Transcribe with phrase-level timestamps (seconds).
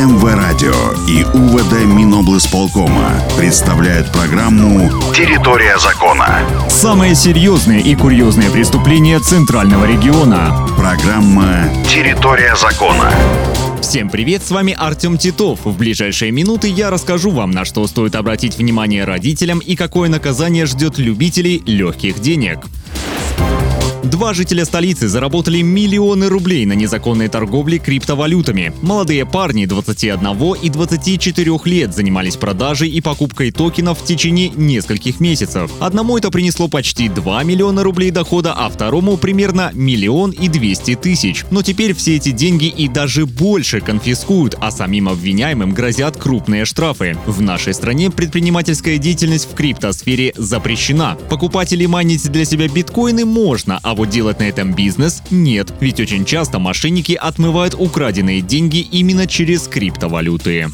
[0.00, 0.72] МВ Радио
[1.06, 6.40] и УВД Миноблсполкома представляют программу «Территория закона».
[6.70, 10.66] Самые серьезные и курьезные преступления Центрального региона.
[10.78, 13.12] Программа «Территория закона».
[13.82, 15.66] Всем привет, с вами Артем Титов.
[15.66, 20.64] В ближайшие минуты я расскажу вам, на что стоит обратить внимание родителям и какое наказание
[20.64, 22.60] ждет любителей легких денег.
[24.02, 28.72] Два жителя столицы заработали миллионы рублей на незаконной торговле криптовалютами.
[28.80, 35.70] Молодые парни 21 и 24 лет занимались продажей и покупкой токенов в течение нескольких месяцев.
[35.80, 41.44] Одному это принесло почти 2 миллиона рублей дохода, а второму примерно миллион и 200 тысяч.
[41.50, 47.18] Но теперь все эти деньги и даже больше конфискуют, а самим обвиняемым грозят крупные штрафы.
[47.26, 51.18] В нашей стране предпринимательская деятельность в криптосфере запрещена.
[51.28, 56.00] Покупать или майнить для себя биткоины можно, а вот делать на этом бизнес нет, ведь
[56.00, 60.68] очень часто мошенники отмывают украденные деньги именно через криптовалюты.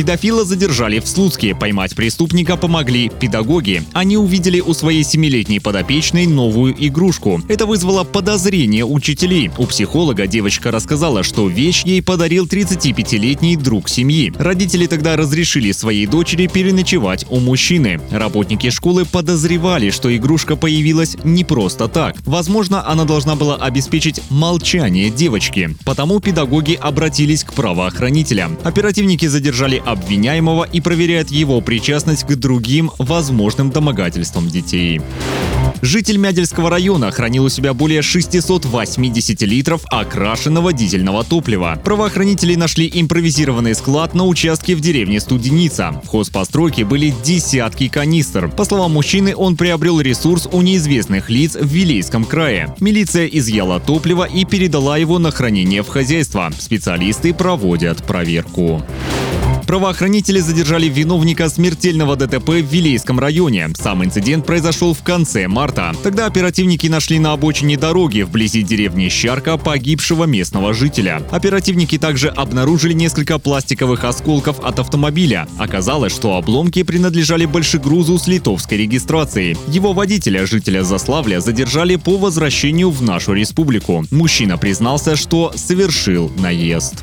[0.00, 1.54] Педофила задержали в Слуцке.
[1.54, 3.82] Поймать преступника помогли педагоги.
[3.92, 7.42] Они увидели у своей семилетней подопечной новую игрушку.
[7.48, 9.50] Это вызвало подозрение учителей.
[9.58, 14.32] У психолога девочка рассказала, что вещь ей подарил 35-летний друг семьи.
[14.38, 18.00] Родители тогда разрешили своей дочери переночевать у мужчины.
[18.10, 22.16] Работники школы подозревали, что игрушка появилась не просто так.
[22.24, 25.76] Возможно, она должна была обеспечить молчание девочки.
[25.84, 28.56] Потому педагоги обратились к правоохранителям.
[28.64, 35.00] Оперативники задержали обвиняемого и проверяет его причастность к другим возможным домогательствам детей.
[35.82, 41.80] Житель Мядельского района хранил у себя более 680 литров окрашенного дизельного топлива.
[41.82, 46.00] Правоохранители нашли импровизированный склад на участке в деревне Студеница.
[46.04, 48.48] В хозпостройке были десятки канистр.
[48.48, 52.74] По словам мужчины, он приобрел ресурс у неизвестных лиц в Вилейском крае.
[52.80, 56.50] Милиция изъяла топливо и передала его на хранение в хозяйство.
[56.58, 58.82] Специалисты проводят проверку.
[59.70, 63.68] Правоохранители задержали виновника смертельного ДТП в Вилейском районе.
[63.76, 65.94] Сам инцидент произошел в конце марта.
[66.02, 71.22] Тогда оперативники нашли на обочине дороги вблизи деревни Щарка погибшего местного жителя.
[71.30, 75.46] Оперативники также обнаружили несколько пластиковых осколков от автомобиля.
[75.56, 79.56] Оказалось, что обломки принадлежали большегрузу с литовской регистрацией.
[79.68, 84.04] Его водителя, жителя Заславля, задержали по возвращению в нашу республику.
[84.10, 86.94] Мужчина признался, что совершил наезд.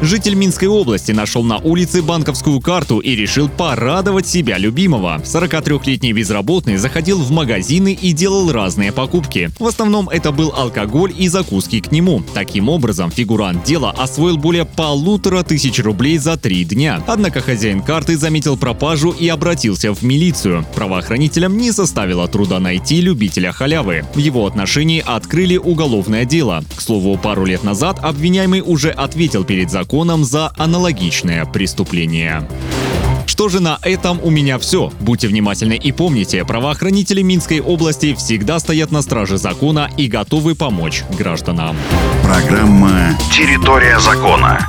[0.00, 5.20] Житель Минской области нашел на улице банковскую карту и решил порадовать себя любимого.
[5.24, 9.50] 43-летний безработный заходил в магазины и делал разные покупки.
[9.58, 12.22] В основном это был алкоголь и закуски к нему.
[12.34, 17.02] Таким образом, фигурант дела освоил более полутора тысяч рублей за три дня.
[17.06, 20.66] Однако хозяин карты заметил пропажу и обратился в милицию.
[20.74, 24.04] Правоохранителям не составило труда найти любителя халявы.
[24.14, 26.62] В его отношении открыли уголовное дело.
[26.76, 31.77] К слову, пару лет назад обвиняемый уже ответил перед законом за аналогичное преступление.
[33.26, 34.92] Что же на этом у меня все.
[35.00, 41.04] Будьте внимательны и помните, правоохранители Минской области всегда стоят на страже закона и готовы помочь
[41.16, 41.76] гражданам.
[42.24, 44.66] Программа «Территория закона».